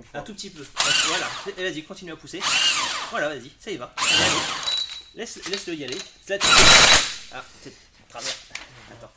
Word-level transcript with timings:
Une 0.00 0.06
fois. 0.06 0.20
Un 0.20 0.22
tout 0.22 0.32
petit 0.34 0.48
peu. 0.50 0.66
Voilà. 1.08 1.28
Et 1.58 1.62
Vas-y, 1.70 1.84
continue 1.84 2.12
à 2.12 2.16
pousser. 2.16 2.40
Voilà, 3.10 3.28
vas-y, 3.28 3.50
ça 3.60 3.70
y 3.70 3.76
va. 3.76 3.94
Laisse, 5.14 5.44
laisse-le 5.46 5.74
y 5.74 5.84
aller. 5.84 5.98
Là, 6.28 6.38
tu- 6.38 6.46
Ah, 7.32 7.44
c'est 7.62 7.72
travers. 8.08 8.34
Attends. 8.92 9.12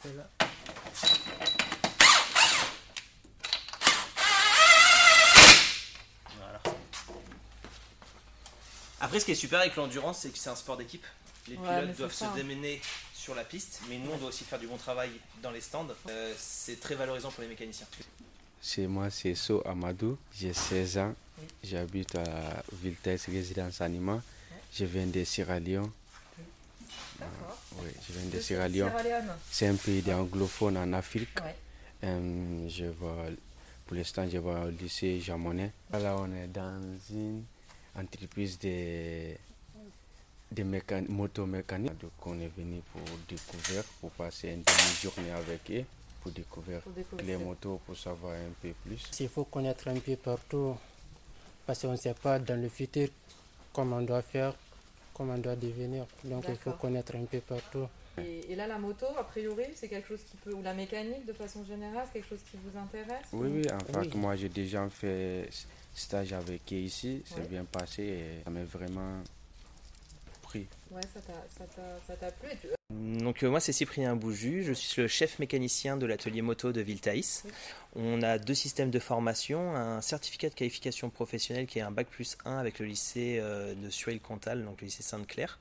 Voilà. 6.37 6.61
Après, 8.99 9.19
ce 9.19 9.25
qui 9.25 9.31
est 9.31 9.35
super 9.35 9.59
avec 9.59 9.75
l'endurance, 9.75 10.19
c'est 10.21 10.29
que 10.29 10.37
c'est 10.37 10.49
un 10.49 10.55
sport 10.55 10.77
d'équipe. 10.77 11.05
Les 11.47 11.57
Ouais, 11.57 11.81
pilotes 11.81 11.97
doivent 11.97 12.13
se 12.13 12.25
démener 12.35 12.81
sur 13.13 13.35
la 13.35 13.43
piste, 13.43 13.81
mais 13.89 13.97
nous, 13.97 14.11
on 14.11 14.17
doit 14.17 14.29
aussi 14.29 14.45
faire 14.45 14.59
du 14.59 14.67
bon 14.67 14.77
travail 14.77 15.11
dans 15.41 15.51
les 15.51 15.61
stands. 15.61 15.87
Euh, 16.09 16.33
c'est 16.37 16.79
très 16.79 16.95
valorisant 16.95 17.31
pour 17.31 17.41
les 17.43 17.49
mécaniciens. 17.49 17.87
C'est 18.65 18.87
moi, 18.87 19.09
c'est 19.09 19.35
So 19.35 19.61
Amadou. 19.67 20.17
J'ai 20.33 20.53
16 20.53 20.97
ans. 20.99 21.13
J'habite 21.61 22.15
à 22.15 22.63
Viltes 22.81 23.09
Résidence 23.27 23.81
Anima. 23.81 24.21
Je 24.73 24.85
viens 24.85 25.05
de 25.05 25.21
Sierra 25.25 25.59
Leone. 25.59 25.91
D'accord. 27.19 27.57
Oui, 27.81 27.89
je 28.07 28.13
viens 28.17 28.29
de 28.29 28.39
Sierra 28.39 28.69
Leone. 28.69 28.89
Sierra 28.89 29.03
Leone. 29.03 29.33
C'est 29.51 29.67
un 29.67 29.75
pays 29.75 30.01
d'anglophone 30.01 30.77
en 30.77 30.93
Afrique. 30.93 31.37
Ouais. 31.43 31.55
Euh, 32.05 32.69
je 32.69 32.85
vais, 32.85 33.35
pour 33.85 33.97
l'instant, 33.97 34.23
je 34.31 34.37
vais 34.37 34.49
au 34.61 34.69
lycée 34.69 35.19
Jamonet. 35.19 35.73
Là, 35.91 36.15
on 36.17 36.33
est 36.33 36.47
dans 36.47 36.81
une 37.09 37.43
entreprise 37.99 38.57
de, 38.59 39.33
de 40.53 40.63
mécan- 40.63 41.05
motomécanique. 41.09 41.97
Donc, 41.99 42.11
on 42.25 42.39
est 42.39 42.51
venu 42.57 42.81
pour 42.93 43.01
découvrir, 43.27 43.83
pour 43.99 44.11
passer 44.11 44.49
une 44.51 44.63
demi-journée 44.63 45.31
avec 45.31 45.69
eux, 45.71 45.85
pour 46.23 46.31
découvrir 46.31 46.79
Pour 46.81 46.93
découvrir. 46.93 47.27
les 47.37 47.43
motos, 47.43 47.79
pour 47.85 47.97
savoir 47.97 48.33
un 48.33 48.53
peu 48.61 48.73
plus. 48.85 49.03
Il 49.19 49.27
faut 49.29 49.43
connaître 49.43 49.87
un 49.89 49.99
peu 49.99 50.15
partout 50.15 50.75
parce 51.65 51.81
qu'on 51.81 51.91
ne 51.91 51.97
sait 51.97 52.13
pas 52.13 52.39
dans 52.39 52.59
le 52.59 52.69
futur 52.69 53.09
comment 53.73 53.97
on 53.97 54.01
doit 54.01 54.21
faire, 54.21 54.55
comment 55.13 55.33
on 55.33 55.37
doit 55.37 55.55
devenir. 55.57 56.05
Donc 56.23 56.45
il 56.47 56.55
faut 56.55 56.71
connaître 56.73 57.15
un 57.15 57.25
peu 57.25 57.39
partout. 57.39 57.87
Et, 58.19 58.51
et 58.51 58.55
là, 58.55 58.67
la 58.67 58.77
moto, 58.77 59.07
a 59.17 59.23
priori, 59.23 59.65
c'est 59.75 59.87
quelque 59.89 60.07
chose 60.07 60.21
qui 60.29 60.37
peut, 60.37 60.53
ou 60.53 60.61
la 60.61 60.73
mécanique 60.75 61.25
de 61.25 61.33
façon 61.33 61.65
générale, 61.65 62.05
c'est 62.07 62.19
quelque 62.19 62.29
chose 62.29 62.43
qui 62.49 62.57
vous 62.63 62.77
intéresse? 62.77 63.25
Oui, 63.33 63.47
ou- 63.47 63.51
oui, 63.55 63.71
en 63.71 63.79
fait, 63.79 63.97
Oui. 63.97 64.11
moi 64.15 64.35
j'ai 64.35 64.49
déjà 64.49 64.87
fait 64.89 65.49
stage 65.95 66.31
avec 66.31 66.61
eux 66.71 66.75
ici, 66.75 67.23
c'est 67.25 67.47
bien 67.49 67.65
passé 67.65 68.03
et 68.03 68.43
ça 68.43 68.49
m'a 68.51 68.63
vraiment 68.65 69.19
pris. 70.43 70.67
Ouais, 70.93 71.01
ça 71.11 72.15
t'a, 72.15 72.31
plu. 72.31 72.49
Et 72.51 72.57
tu- 72.57 72.67
Donc 73.23 73.41
euh, 73.43 73.49
moi 73.49 73.59
c'est 73.59 73.71
Cyprien 73.73 74.15
Bouju, 74.15 74.63
je 74.63 74.73
suis 74.73 75.01
le 75.01 75.07
chef 75.07 75.39
mécanicien 75.39 75.97
de 75.97 76.05
l'atelier 76.05 76.41
moto 76.43 76.71
de 76.71 76.81
Viltaïs. 76.81 77.43
On 77.95 78.21
a 78.21 78.37
deux 78.37 78.53
systèmes 78.53 78.91
de 78.91 78.99
formation, 78.99 79.75
un 79.75 80.01
certificat 80.01 80.49
de 80.49 80.53
qualification 80.55 81.09
professionnelle 81.09 81.65
qui 81.65 81.79
est 81.79 81.83
un 81.83 81.91
bac 81.91 82.07
plus 82.07 82.37
1 82.45 82.57
avec 82.57 82.77
le 82.79 82.85
lycée 82.85 83.39
euh, 83.41 83.73
de 83.73 83.89
Sureil-Comtal, 83.89 84.63
donc 84.65 84.81
le 84.81 84.85
lycée 84.85 85.03
Sainte-Claire. 85.03 85.59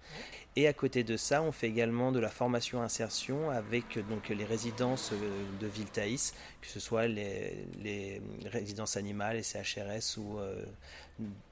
Et 0.54 0.66
à 0.68 0.74
côté 0.74 1.02
de 1.02 1.16
ça, 1.16 1.42
on 1.42 1.50
fait 1.52 1.68
également 1.68 2.12
de 2.12 2.20
la 2.20 2.28
formation 2.28 2.82
insertion 2.82 3.48
avec 3.50 3.96
euh, 3.96 4.02
donc 4.02 4.28
les 4.28 4.44
résidences 4.44 5.12
de 5.60 5.66
Viltaïs, 5.66 6.34
que 6.60 6.66
ce 6.68 6.80
soit 6.80 7.06
les, 7.06 7.64
les 7.82 8.20
résidences 8.46 8.96
animales, 8.98 9.36
les 9.36 9.42
CHRS 9.42 10.18
ou 10.18 10.38
euh, 10.38 10.62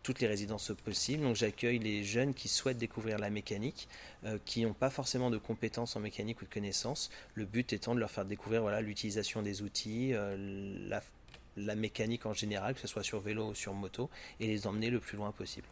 toutes 0.03 0.20
les 0.20 0.27
résidences 0.27 0.73
possibles. 0.84 1.23
Donc 1.23 1.36
j'accueille 1.36 1.78
les 1.78 2.05
jeunes 2.05 2.34
qui 2.34 2.48
souhaitent 2.48 2.78
découvrir 2.78 3.19
la 3.19 3.31
euh, 4.25 4.39
qui 4.45 4.63
n'ont 4.65 4.75
pas 4.75 4.91
forcément 4.91 5.31
de 5.31 5.39
compétences 5.39 5.97
en 5.97 6.01
mécanique 6.01 6.43
ou 6.43 6.45
de 6.45 6.51
connaissances. 6.51 7.11
Le 7.35 7.45
but 7.45 7.73
étant 7.73 7.95
de 7.95 8.01
leur 8.01 8.11
faire 8.11 8.25
découvrir 8.25 8.63
voilà, 8.63 8.81
l'utilisation 8.81 9.43
des 9.43 9.63
outils, 9.63 10.13
euh, 10.15 11.01
la 11.57 11.75
mécanique 11.75 12.27
en 12.27 12.35
général, 12.35 12.75
que 12.75 12.81
ce 12.81 12.87
soit 12.87 13.03
sur 13.03 13.21
vélo 13.21 13.48
ou 13.48 13.55
sur 13.55 13.75
moto, 13.75 14.11
et 14.39 14.47
les 14.47 14.67
emmener 14.67 14.91
le 14.91 15.01
plus 15.01 15.17
loin 15.17 15.33
possible. 15.33 15.67